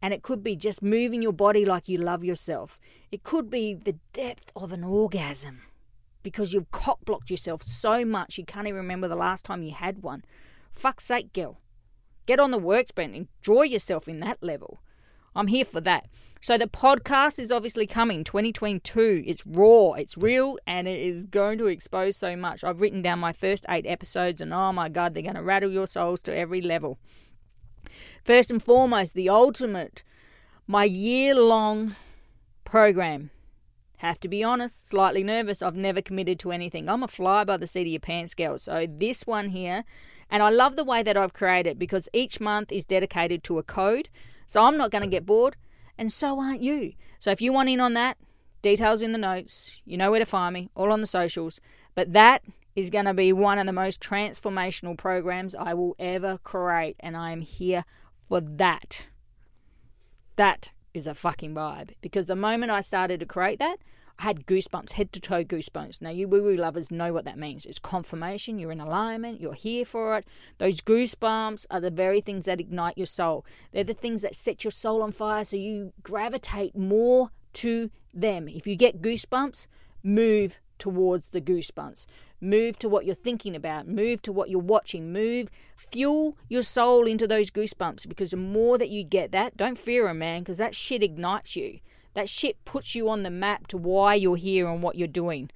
And 0.02 0.14
it 0.14 0.24
could 0.24 0.44
be 0.44 0.56
just 0.56 0.82
moving 0.82 1.22
your 1.22 1.34
body 1.34 1.66
like 1.66 1.90
you 1.90 1.98
love 1.98 2.24
yourself. 2.24 2.80
It 3.12 3.24
could 3.24 3.50
be 3.50 3.74
the 3.74 3.98
depth 4.14 4.50
of 4.56 4.72
an 4.72 4.86
orgasm 4.86 5.64
because 6.24 6.54
you've 6.54 6.72
cock 6.72 7.04
blocked 7.04 7.30
yourself 7.30 7.64
so 7.64 8.06
much 8.06 8.38
you 8.38 8.46
can't 8.46 8.68
even 8.68 8.78
remember 8.78 9.10
the 9.10 9.16
last 9.16 9.44
time 9.44 9.62
you 9.62 9.74
had 9.74 10.02
one. 10.02 10.24
Fuck's 10.72 11.04
sake, 11.04 11.34
girl. 11.34 11.60
Get 12.26 12.40
on 12.40 12.52
the 12.52 12.58
workbench, 12.58 13.14
and 13.14 13.28
enjoy 13.42 13.64
yourself 13.64 14.08
in 14.08 14.22
that 14.22 14.42
level. 14.42 14.80
I'm 15.36 15.48
here 15.48 15.66
for 15.66 15.82
that. 15.82 16.08
So 16.42 16.58
the 16.58 16.68
podcast 16.68 17.40
is 17.40 17.52
obviously 17.52 17.88
coming 17.88 18.26
2022. 18.26 19.24
It's 19.26 19.46
raw, 19.48 19.94
it's 19.94 20.18
real, 20.18 20.58
and 20.68 20.88
it 20.90 21.00
is 21.00 21.26
going 21.26 21.58
to 21.60 21.68
expose 21.68 22.18
so 22.18 22.36
much. 22.36 22.64
I've 22.64 22.82
written 22.82 23.02
down 23.02 23.20
my 23.20 23.32
first 23.32 23.66
eight 23.70 23.86
episodes, 23.88 24.42
and 24.42 24.54
oh 24.54 24.74
my 24.74 24.90
god, 24.90 25.14
they're 25.14 25.24
going 25.24 25.36
to 25.36 25.42
rattle 25.42 25.72
your 25.72 25.88
souls 25.88 26.22
to 26.24 26.36
every 26.36 26.62
level. 26.62 27.00
First 28.24 28.52
and 28.52 28.62
foremost, 28.62 29.14
the 29.14 29.30
ultimate, 29.30 30.04
my 30.68 30.84
year 30.84 31.34
long 31.36 31.96
program. 32.66 33.30
Have 33.98 34.20
to 34.20 34.28
be 34.28 34.44
honest, 34.44 34.90
slightly 34.90 35.24
nervous. 35.24 35.62
I've 35.62 35.78
never 35.78 36.02
committed 36.02 36.38
to 36.40 36.52
anything. 36.52 36.90
I'm 36.90 37.04
a 37.04 37.08
fly 37.08 37.46
by 37.46 37.56
the 37.56 37.68
seat 37.68 37.84
of 37.84 37.88
your 37.88 38.02
pants 38.02 38.34
girl. 38.34 38.58
So 38.58 38.86
this 38.86 39.26
one 39.26 39.50
here, 39.50 39.86
and 40.30 40.44
I 40.44 40.50
love 40.50 40.76
the 40.76 40.84
way 40.84 41.04
that 41.04 41.16
I've 41.16 41.32
created 41.32 41.80
because 41.80 42.10
each 42.12 42.42
month 42.42 42.70
is 42.74 42.84
dedicated 42.84 43.46
to 43.46 43.60
a 43.60 43.64
code. 43.64 44.10
So 44.46 44.64
I'm 44.64 44.78
not 44.78 44.92
going 44.92 45.04
to 45.04 45.10
get 45.10 45.26
bored, 45.26 45.56
and 45.98 46.12
so 46.12 46.40
aren't 46.40 46.62
you. 46.62 46.94
So 47.20 47.32
if 47.32 47.42
you 47.42 47.54
want 47.54 47.70
in 47.70 47.80
on 47.80 47.94
that, 47.94 48.18
details 48.62 49.02
in 49.02 49.12
the 49.12 49.18
notes. 49.18 49.80
You 49.86 49.98
know 49.98 50.12
where 50.12 50.20
to 50.20 50.26
find 50.26 50.54
me, 50.54 50.70
all 50.76 50.92
on 50.92 51.02
the 51.02 51.08
socials. 51.08 51.60
But 51.96 52.14
that 52.14 52.44
is 52.76 52.90
going 52.90 53.06
to 53.06 53.14
be 53.14 53.32
one 53.32 53.60
of 53.60 53.66
the 53.66 53.74
most 53.74 54.02
transformational 54.02 54.98
programs 54.98 55.54
I 55.54 55.74
will 55.74 55.96
ever 56.00 56.40
create, 56.40 56.96
and 57.00 57.16
I 57.16 57.32
am 57.32 57.42
here 57.42 57.86
for 58.28 58.42
that. 58.42 59.08
That 60.36 60.72
is 60.94 61.06
a 61.06 61.14
fucking 61.14 61.54
vibe. 61.54 61.92
Because 62.02 62.26
the 62.26 62.36
moment 62.36 62.72
I 62.72 62.82
started 62.82 63.20
to 63.20 63.26
create 63.26 63.60
that, 63.60 63.78
I 64.20 64.24
had 64.24 64.46
goosebumps, 64.46 64.94
head 64.94 65.12
to 65.14 65.20
toe 65.20 65.44
goosebumps. 65.44 66.02
Now, 66.02 66.10
you 66.10 66.28
woo 66.28 66.44
woo 66.44 66.56
lovers 66.56 66.92
know 66.92 67.12
what 67.12 67.26
that 67.26 67.38
means. 67.38 67.66
It's 67.66 67.80
confirmation, 67.80 68.60
you're 68.60 68.72
in 68.72 68.80
alignment, 68.80 69.42
you're 69.42 69.54
here 69.54 69.86
for 69.86 70.18
it. 70.18 70.28
Those 70.60 70.82
goosebumps 70.82 71.66
are 71.70 71.82
the 71.82 71.92
very 71.92 72.22
things 72.22 72.46
that 72.46 72.60
ignite 72.60 72.98
your 72.98 73.08
soul. 73.08 73.46
They're 73.72 73.84
the 73.84 73.94
things 73.94 74.22
that 74.22 74.36
set 74.36 74.64
your 74.64 74.72
soul 74.72 75.02
on 75.02 75.12
fire 75.12 75.44
so 75.44 75.58
you 75.58 75.94
gravitate 76.04 76.78
more 76.78 77.32
to 77.54 77.90
them. 78.14 78.48
If 78.48 78.68
you 78.68 78.76
get 78.76 79.02
goosebumps, 79.02 79.68
move 80.04 80.60
towards 80.78 81.30
the 81.30 81.42
goosebumps. 81.42 82.06
Move 82.42 82.78
to 82.78 82.90
what 82.90 83.06
you're 83.06 83.16
thinking 83.16 83.56
about. 83.56 83.88
Move 83.88 84.22
to 84.22 84.34
what 84.34 84.50
you're 84.50 84.60
watching. 84.60 85.14
Move, 85.14 85.48
fuel 85.78 86.38
your 86.50 86.62
soul 86.62 87.08
into 87.08 87.26
those 87.26 87.50
goosebumps 87.50 88.08
because 88.08 88.32
the 88.32 88.38
more 88.38 88.78
that 88.78 88.90
you 88.90 89.04
get 89.04 89.32
that, 89.32 89.56
don't 89.56 89.78
fear 89.78 90.04
them, 90.06 90.20
man, 90.20 90.42
because 90.42 90.58
that 90.58 90.76
shit 90.76 91.02
ignites 91.02 91.56
you. 91.56 91.80
That 92.14 92.30
shit 92.30 92.64
puts 92.66 92.96
you 92.96 93.10
on 93.10 93.24
the 93.24 93.30
map 93.30 93.68
to 93.68 93.78
why 93.78 94.16
you're 94.16 94.36
here 94.36 94.68
and 94.68 94.84
what 94.84 94.96
you're 94.96 95.08
doing. 95.08 95.50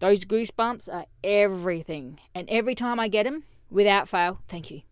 Those 0.00 0.24
goosebumps 0.24 0.92
are 0.92 1.06
everything. 1.22 2.18
And 2.34 2.48
every 2.50 2.74
time 2.74 2.98
I 2.98 3.08
get 3.08 3.22
them, 3.22 3.44
without 3.70 4.08
fail, 4.08 4.40
thank 4.48 4.70
you. 4.70 4.82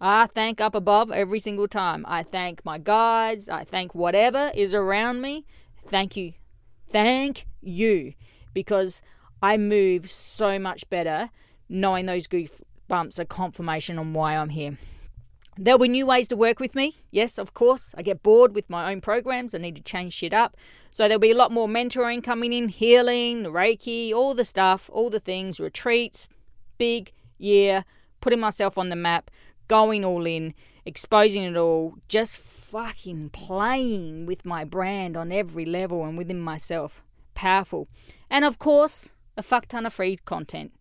I 0.00 0.26
thank 0.26 0.60
up 0.60 0.74
above 0.74 1.12
every 1.12 1.38
single 1.38 1.68
time. 1.68 2.04
I 2.08 2.22
thank 2.22 2.64
my 2.64 2.78
guides. 2.78 3.48
I 3.48 3.64
thank 3.64 3.94
whatever 3.94 4.50
is 4.54 4.74
around 4.74 5.20
me. 5.20 5.44
Thank 5.86 6.16
you. 6.16 6.32
Thank 6.88 7.46
you. 7.60 8.14
Because 8.52 9.02
I 9.42 9.56
move 9.56 10.10
so 10.10 10.58
much 10.58 10.88
better 10.90 11.30
knowing 11.68 12.06
those 12.06 12.26
goosebumps 12.26 13.18
are 13.18 13.24
confirmation 13.24 13.98
on 13.98 14.12
why 14.12 14.36
I'm 14.36 14.48
here. 14.48 14.76
There'll 15.62 15.78
be 15.78 15.88
new 15.88 16.06
ways 16.06 16.26
to 16.28 16.36
work 16.36 16.58
with 16.58 16.74
me. 16.74 16.94
Yes, 17.10 17.36
of 17.36 17.52
course. 17.52 17.94
I 17.94 18.00
get 18.00 18.22
bored 18.22 18.54
with 18.54 18.70
my 18.70 18.90
own 18.90 19.02
programs. 19.02 19.54
I 19.54 19.58
need 19.58 19.76
to 19.76 19.82
change 19.82 20.14
shit 20.14 20.32
up. 20.32 20.56
So 20.90 21.02
there'll 21.02 21.18
be 21.18 21.32
a 21.32 21.36
lot 21.36 21.52
more 21.52 21.68
mentoring 21.68 22.24
coming 22.24 22.54
in, 22.54 22.70
healing, 22.70 23.44
Reiki, 23.44 24.10
all 24.10 24.32
the 24.32 24.46
stuff, 24.46 24.88
all 24.90 25.10
the 25.10 25.20
things, 25.20 25.60
retreats, 25.60 26.28
big 26.78 27.12
year, 27.36 27.84
putting 28.22 28.40
myself 28.40 28.78
on 28.78 28.88
the 28.88 28.96
map, 28.96 29.30
going 29.68 30.02
all 30.02 30.24
in, 30.24 30.54
exposing 30.86 31.42
it 31.42 31.58
all, 31.58 31.96
just 32.08 32.38
fucking 32.38 33.28
playing 33.28 34.24
with 34.24 34.46
my 34.46 34.64
brand 34.64 35.14
on 35.14 35.30
every 35.30 35.66
level 35.66 36.06
and 36.06 36.16
within 36.16 36.40
myself. 36.40 37.02
Powerful. 37.34 37.86
And 38.30 38.46
of 38.46 38.58
course, 38.58 39.10
a 39.36 39.42
fuck 39.42 39.66
ton 39.66 39.84
of 39.84 39.92
free 39.92 40.16
content 40.24 40.72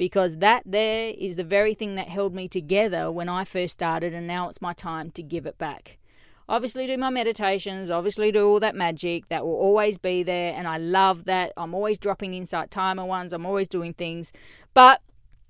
because 0.00 0.38
that 0.38 0.62
there 0.64 1.12
is 1.18 1.36
the 1.36 1.44
very 1.44 1.74
thing 1.74 1.94
that 1.94 2.08
held 2.08 2.34
me 2.34 2.48
together 2.48 3.12
when 3.12 3.28
I 3.28 3.44
first 3.44 3.74
started, 3.74 4.14
and 4.14 4.26
now 4.26 4.48
it's 4.48 4.62
my 4.62 4.72
time 4.72 5.10
to 5.10 5.22
give 5.22 5.44
it 5.44 5.58
back. 5.58 5.98
Obviously, 6.48 6.86
do 6.86 6.96
my 6.96 7.10
meditations, 7.10 7.90
obviously, 7.90 8.32
do 8.32 8.48
all 8.48 8.60
that 8.60 8.74
magic 8.74 9.28
that 9.28 9.44
will 9.44 9.56
always 9.56 9.98
be 9.98 10.22
there, 10.22 10.54
and 10.54 10.66
I 10.66 10.78
love 10.78 11.26
that. 11.26 11.52
I'm 11.54 11.74
always 11.74 11.98
dropping 11.98 12.32
Insight 12.32 12.70
Timer 12.70 13.04
ones, 13.04 13.34
I'm 13.34 13.44
always 13.44 13.68
doing 13.68 13.92
things, 13.92 14.32
but 14.72 15.02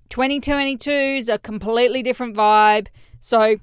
2022 0.08 0.90
is 0.90 1.28
a 1.28 1.38
completely 1.38 2.02
different 2.02 2.34
vibe. 2.34 2.88
So 3.20 3.58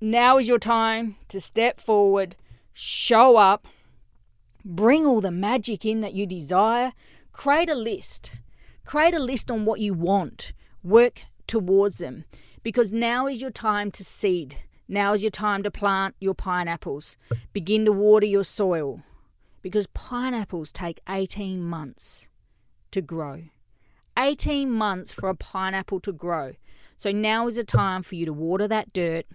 now 0.00 0.38
is 0.38 0.48
your 0.48 0.58
time 0.58 1.16
to 1.28 1.38
step 1.38 1.82
forward, 1.82 2.34
show 2.72 3.36
up, 3.36 3.68
bring 4.64 5.04
all 5.04 5.20
the 5.20 5.30
magic 5.30 5.84
in 5.84 6.00
that 6.00 6.14
you 6.14 6.24
desire, 6.24 6.94
create 7.30 7.68
a 7.68 7.74
list 7.74 8.40
Create 8.88 9.12
a 9.12 9.18
list 9.18 9.50
on 9.50 9.66
what 9.66 9.80
you 9.80 9.92
want, 9.92 10.54
work 10.82 11.20
towards 11.46 11.98
them, 11.98 12.24
because 12.62 12.90
now 12.90 13.26
is 13.26 13.38
your 13.38 13.50
time 13.50 13.90
to 13.90 14.02
seed. 14.02 14.56
Now 14.88 15.12
is 15.12 15.22
your 15.22 15.30
time 15.30 15.62
to 15.64 15.70
plant 15.70 16.14
your 16.20 16.32
pineapples. 16.32 17.18
Begin 17.52 17.84
to 17.84 17.92
water 17.92 18.24
your 18.24 18.44
soil, 18.44 19.02
because 19.60 19.86
pineapples 19.88 20.72
take 20.72 21.00
18 21.06 21.62
months 21.62 22.30
to 22.90 23.02
grow. 23.02 23.42
18 24.18 24.70
months 24.70 25.12
for 25.12 25.28
a 25.28 25.34
pineapple 25.34 26.00
to 26.00 26.10
grow. 26.10 26.54
So 26.96 27.12
now 27.12 27.46
is 27.46 27.56
the 27.56 27.64
time 27.64 28.02
for 28.02 28.14
you 28.14 28.24
to 28.24 28.32
water 28.32 28.66
that 28.68 28.94
dirt 28.94 29.26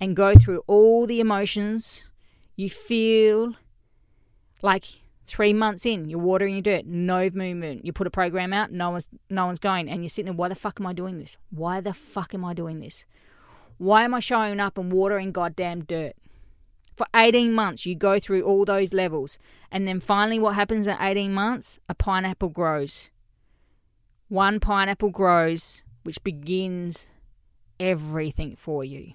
and 0.00 0.16
go 0.16 0.34
through 0.34 0.64
all 0.66 1.06
the 1.06 1.20
emotions 1.20 2.10
you 2.56 2.68
feel 2.68 3.54
like 4.62 5.00
Three 5.30 5.52
months 5.52 5.86
in, 5.86 6.10
you're 6.10 6.18
watering 6.18 6.54
your 6.54 6.62
dirt, 6.62 6.86
no 6.86 7.30
movement. 7.32 7.84
You 7.84 7.92
put 7.92 8.08
a 8.08 8.10
program 8.10 8.52
out, 8.52 8.72
no 8.72 8.90
one's 8.90 9.08
no 9.30 9.46
one's 9.46 9.60
going, 9.60 9.88
and 9.88 10.02
you're 10.02 10.08
sitting 10.08 10.24
there. 10.24 10.34
Why 10.34 10.48
the 10.48 10.56
fuck 10.56 10.80
am 10.80 10.88
I 10.88 10.92
doing 10.92 11.20
this? 11.20 11.36
Why 11.50 11.80
the 11.80 11.94
fuck 11.94 12.34
am 12.34 12.44
I 12.44 12.52
doing 12.52 12.80
this? 12.80 13.04
Why 13.78 14.02
am 14.02 14.12
I 14.12 14.18
showing 14.18 14.58
up 14.58 14.76
and 14.76 14.90
watering 14.90 15.30
goddamn 15.30 15.84
dirt? 15.84 16.16
For 16.96 17.06
18 17.14 17.52
months, 17.52 17.86
you 17.86 17.94
go 17.94 18.18
through 18.18 18.42
all 18.42 18.64
those 18.64 18.92
levels, 18.92 19.38
and 19.70 19.86
then 19.86 20.00
finally, 20.00 20.40
what 20.40 20.56
happens 20.56 20.88
in 20.88 20.96
18 20.98 21.32
months? 21.32 21.78
A 21.88 21.94
pineapple 21.94 22.48
grows. 22.48 23.10
One 24.26 24.58
pineapple 24.58 25.10
grows, 25.10 25.84
which 26.02 26.24
begins 26.24 27.06
everything 27.78 28.56
for 28.56 28.82
you. 28.82 29.12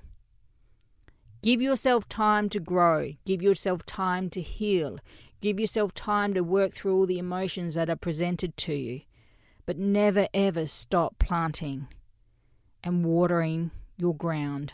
Give 1.44 1.62
yourself 1.62 2.10
time 2.10 2.50
to 2.50 2.60
grow. 2.62 3.12
Give 3.24 3.42
yourself 3.42 3.86
time 3.86 4.32
to 4.32 4.42
heal. 4.42 4.98
Give 5.46 5.60
yourself 5.60 5.94
time 5.94 6.34
to 6.34 6.44
work 6.44 6.74
through 6.74 6.96
all 6.96 7.06
the 7.06 7.20
emotions 7.20 7.76
that 7.76 7.88
are 7.88 7.96
presented 7.96 8.58
to 8.58 8.74
you, 8.74 9.02
but 9.68 9.78
never 9.78 10.28
ever 10.34 10.66
stop 10.66 11.20
planting 11.20 11.86
and 12.84 13.06
watering 13.06 13.70
your 13.96 14.16
ground 14.16 14.74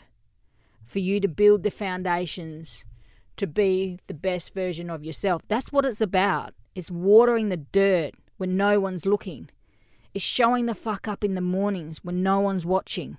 for 0.82 0.98
you 0.98 1.20
to 1.20 1.28
build 1.28 1.62
the 1.62 1.70
foundations 1.70 2.86
to 3.36 3.46
be 3.46 3.98
the 4.06 4.14
best 4.14 4.54
version 4.54 4.88
of 4.88 5.04
yourself. 5.04 5.42
That's 5.46 5.70
what 5.72 5.84
it's 5.84 6.00
about. 6.00 6.54
It's 6.74 6.90
watering 6.90 7.50
the 7.50 7.58
dirt 7.58 8.14
when 8.38 8.56
no 8.56 8.80
one's 8.80 9.04
looking. 9.04 9.50
It's 10.14 10.24
showing 10.24 10.64
the 10.64 10.74
fuck 10.74 11.06
up 11.06 11.22
in 11.22 11.34
the 11.34 11.42
mornings 11.42 12.02
when 12.02 12.22
no 12.22 12.40
one's 12.40 12.64
watching. 12.64 13.18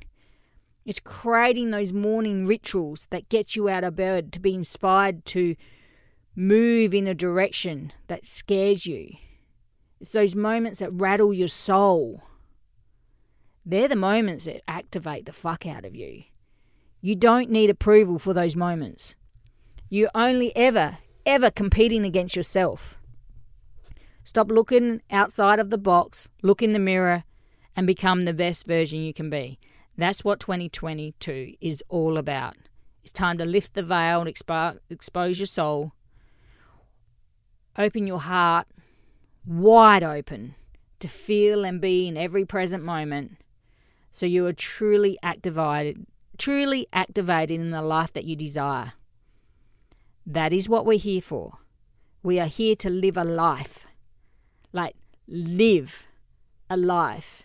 It's 0.88 1.00
creating 1.00 1.70
those 1.70 1.94
morning 1.94 2.48
rituals 2.48 3.06
that 3.12 3.30
get 3.30 3.56
you 3.56 3.70
out 3.70 3.84
of 3.84 3.96
bed 3.96 4.34
to 4.34 4.40
be 4.40 4.56
inspired 4.56 5.24
to 5.26 5.56
move 6.36 6.94
in 6.94 7.08
a 7.08 7.14
direction 7.14 7.92
that 8.08 8.26
scares 8.26 8.86
you. 8.86 9.14
It's 10.00 10.12
those 10.12 10.36
moments 10.36 10.80
that 10.80 10.92
rattle 10.92 11.34
your 11.34 11.48
soul. 11.48 12.24
They're 13.66 13.88
the 13.88 13.96
moments 13.96 14.46
that 14.46 14.64
activate 14.68 15.26
the 15.26 15.32
fuck 15.32 15.66
out 15.66 15.86
of 15.86 15.96
you. 15.96 16.24
You 17.02 17.16
don't 17.16 17.50
need 17.50 17.70
approval 17.70 18.20
for 18.20 18.34
those 18.34 18.56
moments. 18.56 19.16
You're 19.90 20.12
only 20.16 20.56
ever, 20.56 20.98
ever 21.26 21.52
competing 21.52 22.04
against 22.04 22.36
yourself. 22.36 22.98
Stop 24.24 24.50
looking 24.50 25.02
outside 25.12 25.60
of 25.60 25.70
the 25.70 25.78
box, 25.78 26.30
look 26.42 26.62
in 26.62 26.72
the 26.72 26.80
mirror, 26.80 27.26
and 27.76 27.86
become 27.86 28.22
the 28.22 28.34
best 28.34 28.66
version 28.66 29.02
you 29.02 29.14
can 29.14 29.30
be. 29.30 29.60
That's 29.98 30.24
what 30.24 30.40
2022 30.40 31.56
is 31.62 31.84
all 31.90 32.18
about. 32.18 32.56
It's 33.04 33.12
time 33.12 33.38
to 33.38 33.46
lift 33.46 33.74
the 33.74 33.84
veil 33.84 34.22
and 34.22 34.34
expo- 34.34 34.80
expose 34.90 35.40
your 35.40 35.46
soul 35.46 35.94
Open 37.78 38.08
your 38.08 38.20
heart 38.20 38.68
wide 39.46 40.04
open 40.04 40.56
to 41.00 41.08
feel 41.08 41.66
and 41.66 41.82
be 41.82 42.08
in 42.08 42.16
every 42.16 42.46
present 42.46 42.84
moment 42.84 43.36
so 44.10 44.26
you 44.26 44.46
are 44.46 44.54
truly 44.54 45.18
activated 45.22 46.06
truly 46.38 46.88
activated 46.94 47.60
in 47.60 47.72
the 47.72 47.82
life 47.82 48.12
that 48.14 48.26
you 48.26 48.36
desire. 48.36 48.94
That 50.26 50.54
is 50.54 50.70
what 50.70 50.86
we're 50.86 50.98
here 50.98 51.22
for. 51.22 51.60
We 52.24 52.40
are 52.40 52.48
here 52.48 52.76
to 52.78 52.90
live 52.90 53.18
a 53.18 53.24
life. 53.24 53.86
Like 54.72 54.96
live 55.28 56.08
a 56.70 56.78
life 56.78 57.44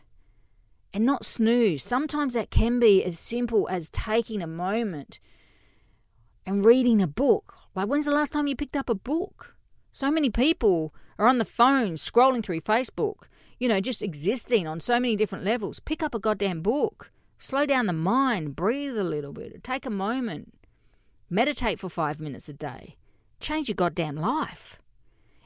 and 0.93 1.05
not 1.05 1.25
snooze. 1.25 1.83
Sometimes 1.83 2.35
that 2.35 2.51
can 2.51 2.79
be 2.79 3.05
as 3.05 3.19
simple 3.19 3.69
as 3.69 3.91
taking 3.91 4.41
a 4.41 4.47
moment 4.47 5.21
and 6.47 6.65
reading 6.65 7.03
a 7.03 7.07
book. 7.07 7.55
Like, 7.75 7.89
when's 7.89 8.07
the 8.07 8.11
last 8.11 8.33
time 8.33 8.47
you 8.47 8.57
picked 8.57 8.77
up 8.77 8.89
a 8.89 8.95
book? 8.95 9.55
So 9.93 10.11
many 10.11 10.31
people 10.31 10.95
are 11.19 11.27
on 11.27 11.39
the 11.39 11.45
phone 11.45 11.95
scrolling 11.95 12.43
through 12.43 12.61
Facebook, 12.61 13.25
you 13.59 13.69
know, 13.69 13.81
just 13.81 14.03
existing 14.03 14.67
on 14.67 14.81
so 14.81 15.01
many 15.01 15.17
different 15.17 15.45
levels. 15.45 15.81
Pick 15.81 16.03
up 16.03 16.15
a 16.15 16.21
goddamn 16.21 16.63
book. 16.63 17.11
Slow 17.39 17.67
down 17.67 17.87
the 17.87 17.93
mind, 17.93 18.57
breathe 18.57 18.99
a 18.99 19.05
little 19.05 19.33
bit, 19.33 19.63
take 19.63 19.87
a 19.87 19.91
moment. 19.91 20.55
Meditate 21.31 21.79
for 21.79 21.89
five 21.89 22.19
minutes 22.19 22.49
a 22.49 22.53
day. 22.53 22.97
Change 23.41 23.69
your 23.69 23.77
goddamn 23.77 24.17
life. 24.17 24.79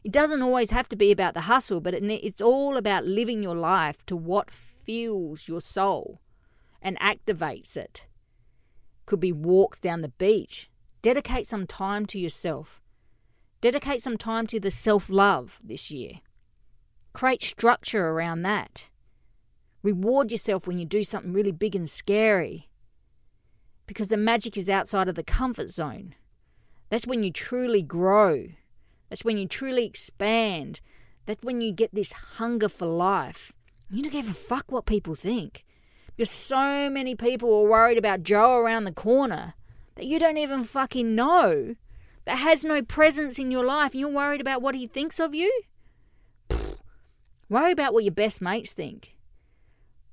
It 0.04 0.12
doesn't 0.12 0.42
always 0.42 0.70
have 0.70 0.88
to 0.88 0.96
be 0.96 1.12
about 1.12 1.34
the 1.34 1.42
hustle, 1.42 1.80
but 1.80 1.94
it, 1.94 2.02
it's 2.04 2.40
all 2.40 2.76
about 2.76 3.04
living 3.04 3.42
your 3.42 3.54
life 3.54 4.04
to 4.06 4.16
what 4.16 4.50
fuels 4.50 5.48
your 5.48 5.60
soul 5.60 6.20
and 6.80 6.98
activates 6.98 7.76
it. 7.76 8.06
Could 9.06 9.20
be 9.20 9.32
walks 9.32 9.78
down 9.78 10.00
the 10.00 10.08
beach. 10.08 10.70
Dedicate 11.02 11.46
some 11.46 11.66
time 11.66 12.06
to 12.06 12.18
yourself. 12.18 12.81
Dedicate 13.62 14.02
some 14.02 14.18
time 14.18 14.48
to 14.48 14.58
the 14.58 14.72
self 14.72 15.08
love 15.08 15.60
this 15.62 15.92
year. 15.92 16.14
Create 17.12 17.44
structure 17.44 18.08
around 18.08 18.42
that. 18.42 18.90
Reward 19.84 20.32
yourself 20.32 20.66
when 20.66 20.80
you 20.80 20.84
do 20.84 21.04
something 21.04 21.32
really 21.32 21.52
big 21.52 21.76
and 21.76 21.88
scary. 21.88 22.68
Because 23.86 24.08
the 24.08 24.16
magic 24.16 24.56
is 24.56 24.68
outside 24.68 25.08
of 25.08 25.14
the 25.14 25.22
comfort 25.22 25.70
zone. 25.70 26.16
That's 26.90 27.06
when 27.06 27.22
you 27.22 27.30
truly 27.30 27.82
grow. 27.82 28.48
That's 29.08 29.24
when 29.24 29.38
you 29.38 29.46
truly 29.46 29.84
expand. 29.84 30.80
That's 31.26 31.44
when 31.44 31.60
you 31.60 31.70
get 31.70 31.94
this 31.94 32.10
hunger 32.10 32.68
for 32.68 32.86
life. 32.86 33.52
You 33.88 34.02
don't 34.02 34.10
give 34.10 34.28
a 34.28 34.34
fuck 34.34 34.72
what 34.72 34.86
people 34.86 35.14
think. 35.14 35.64
Because 36.16 36.30
so 36.30 36.90
many 36.90 37.14
people 37.14 37.54
are 37.54 37.68
worried 37.68 37.98
about 37.98 38.24
Joe 38.24 38.56
around 38.56 38.84
the 38.84 38.92
corner 38.92 39.54
that 39.94 40.06
you 40.06 40.18
don't 40.18 40.36
even 40.36 40.64
fucking 40.64 41.14
know 41.14 41.76
that 42.24 42.36
has 42.36 42.64
no 42.64 42.82
presence 42.82 43.38
in 43.38 43.50
your 43.50 43.64
life 43.64 43.92
and 43.92 44.00
you're 44.00 44.08
worried 44.08 44.40
about 44.40 44.62
what 44.62 44.74
he 44.74 44.86
thinks 44.86 45.18
of 45.18 45.34
you? 45.34 45.62
Pfft. 46.48 46.76
Worry 47.48 47.72
about 47.72 47.92
what 47.92 48.04
your 48.04 48.14
best 48.14 48.40
mates 48.40 48.72
think. 48.72 49.16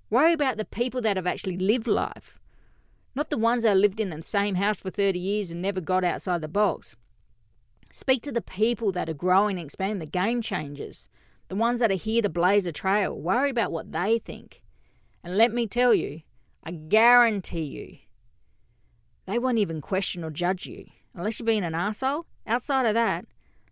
Worry 0.10 0.34
about 0.34 0.58
the 0.58 0.66
people 0.66 1.02
that 1.02 1.16
have 1.16 1.28
actually 1.28 1.58
lived 1.58 1.88
life, 1.88 2.40
not 3.16 3.30
the 3.30 3.38
ones 3.38 3.64
that 3.64 3.78
lived 3.78 4.00
in 4.00 4.10
the 4.10 4.24
same 4.24 4.56
house 4.56 4.82
for 4.82 4.90
30 4.90 5.20
years 5.20 5.52
and 5.52 5.62
never 5.62 5.80
got 5.80 6.04
outside 6.04 6.42
the 6.42 6.48
box. 6.48 6.96
Speak 7.92 8.24
to 8.24 8.32
the 8.32 8.42
people 8.42 8.92
that 8.92 9.08
are 9.08 9.14
growing 9.14 9.58
and 9.58 9.66
expanding, 9.66 10.00
the 10.00 10.06
game 10.06 10.42
changers, 10.42 11.10
the 11.48 11.56
ones 11.56 11.80
that 11.80 11.92
are 11.92 11.96
here 11.96 12.22
to 12.22 12.30
blaze 12.30 12.68
a 12.68 12.72
trail. 12.72 13.20
Worry 13.20 13.52
about 13.52 13.72
what 13.72 13.92
they 13.92 14.20
think. 14.20 14.62
And 15.24 15.38
let 15.38 15.54
me 15.54 15.68
tell 15.68 15.94
you, 15.94 16.22
I 16.64 16.72
guarantee 16.72 17.62
you, 17.62 17.98
they 19.26 19.40
won't 19.40 19.60
even 19.60 19.80
question 19.80 20.24
or 20.24 20.32
judge 20.32 20.66
you 20.66 20.88
unless 21.14 21.40
you're 21.40 21.46
being 21.46 21.64
an 21.64 21.76
asshole. 21.76 22.26
Outside 22.46 22.86
of 22.86 22.94
that, 22.94 23.26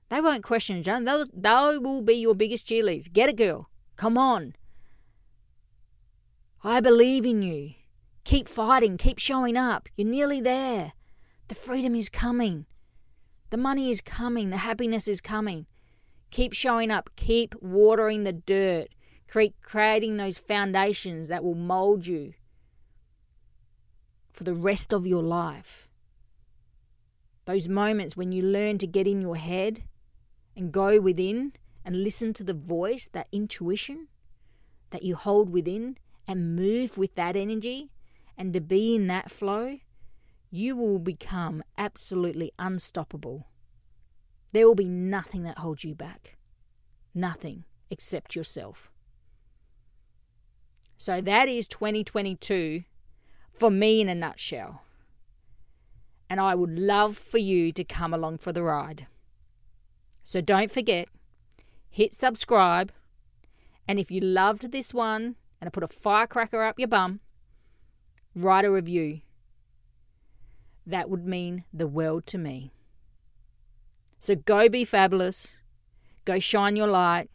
they 0.10 0.22
won't 0.22 0.44
question 0.44 0.84
John. 0.84 1.06
Those 1.06 1.29
they 1.34 1.77
will 1.77 2.01
be 2.01 2.13
your 2.13 2.36
biggest 2.36 2.67
cheerleaders. 2.67 3.12
Get 3.12 3.29
a 3.29 3.34
girl. 3.34 3.70
Come 3.96 4.17
on. 4.17 4.56
I 6.63 6.79
believe 6.79 7.25
in 7.25 7.41
you. 7.41 7.74
Keep 8.24 8.48
fighting, 8.50 8.98
keep 8.98 9.20
showing 9.20 9.56
up. 9.56 9.88
You're 9.96 10.08
nearly 10.08 10.41
there. 10.41 10.94
The 11.48 11.56
freedom 11.56 11.96
is 11.96 12.10
coming. 12.10 12.65
The 13.51 13.58
money 13.58 13.89
is 13.89 14.01
coming. 14.01 14.50
The 14.50 14.58
happiness 14.58 15.08
is 15.08 15.22
coming. 15.22 15.65
Keep 16.29 16.51
showing 16.51 16.91
up. 16.91 17.10
Keep 17.15 17.56
watering 17.62 18.25
the 18.25 18.34
dirt. 18.34 18.88
Keep 19.32 19.62
creating 19.62 20.17
those 20.17 20.38
foundations 20.38 21.29
that 21.29 21.44
will 21.44 21.56
mold 21.56 22.06
you 22.06 22.34
for 24.34 24.44
the 24.44 24.53
rest 24.53 24.94
of 24.94 25.08
your 25.08 25.24
life. 25.24 25.87
Those 27.47 27.69
moments 27.69 28.17
when 28.17 28.33
you 28.33 28.41
learn 28.41 28.77
to 28.79 28.85
get 28.85 29.07
in 29.07 29.21
your 29.21 29.37
head 29.37 29.83
and 30.53 30.69
go 30.69 30.99
within 30.99 31.53
and 31.85 32.03
listen 32.03 32.33
to 32.33 32.43
the 32.43 32.53
voice, 32.53 33.07
that 33.13 33.29
intuition 33.31 34.09
that 34.89 35.03
you 35.03 35.15
hold 35.15 35.49
within, 35.49 35.97
and 36.27 36.57
move 36.57 36.97
with 36.97 37.15
that 37.15 37.37
energy 37.37 37.89
and 38.37 38.51
to 38.51 38.59
be 38.59 38.93
in 38.93 39.07
that 39.07 39.31
flow, 39.31 39.79
you 40.51 40.75
will 40.75 40.99
become 40.99 41.63
absolutely 41.77 42.51
unstoppable. 42.59 43.47
There 44.51 44.67
will 44.67 44.75
be 44.75 44.89
nothing 44.89 45.43
that 45.43 45.59
holds 45.59 45.85
you 45.85 45.95
back. 45.95 46.35
Nothing 47.15 47.63
except 47.89 48.35
yourself. 48.35 48.91
So 50.97 51.21
that 51.21 51.47
is 51.47 51.69
2022 51.69 52.83
for 53.53 53.71
me 53.71 54.01
in 54.01 54.09
a 54.09 54.15
nutshell. 54.15 54.81
And 56.29 56.39
I 56.39 56.55
would 56.55 56.77
love 56.77 57.17
for 57.17 57.38
you 57.38 57.72
to 57.72 57.84
come 57.84 58.13
along 58.13 58.39
for 58.39 58.51
the 58.51 58.63
ride. 58.63 59.07
So 60.24 60.41
don't 60.41 60.72
forget, 60.72 61.07
hit 61.89 62.13
subscribe. 62.13 62.91
And 63.88 63.98
if 64.00 64.12
you 64.12 64.19
loved 64.19 64.72
this 64.72 64.93
one 64.93 65.36
and 65.62 65.67
I 65.67 65.69
put 65.69 65.84
a 65.84 65.88
firecracker 65.88 66.62
up 66.62 66.77
your 66.77 66.89
bum, 66.89 67.22
write 68.36 68.65
a 68.65 68.72
review. 68.72 69.22
That 70.86 71.10
would 71.10 71.25
mean 71.25 71.63
the 71.74 71.88
world 71.88 72.25
to 72.27 72.38
me. 72.38 72.72
So 74.19 74.36
go 74.36 74.67
be 74.67 74.84
fabulous. 74.84 75.60
Go 76.25 76.39
shine 76.39 76.75
your 76.75 76.88
light. 76.88 77.29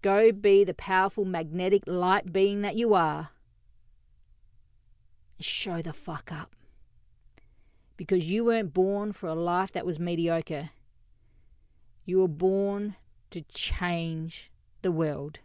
Go 0.00 0.32
be 0.32 0.64
the 0.64 0.74
powerful 0.74 1.24
magnetic 1.24 1.82
light 1.86 2.32
being 2.32 2.62
that 2.62 2.76
you 2.76 2.94
are. 2.94 3.30
Show 5.40 5.82
the 5.82 5.92
fuck 5.92 6.30
up. 6.32 6.54
Because 7.96 8.30
you 8.30 8.44
weren't 8.44 8.74
born 8.74 9.12
for 9.12 9.28
a 9.28 9.34
life 9.34 9.72
that 9.72 9.86
was 9.86 9.98
mediocre. 9.98 10.70
You 12.04 12.20
were 12.20 12.28
born 12.28 12.96
to 13.30 13.42
change 13.42 14.50
the 14.82 14.92
world. 14.92 15.40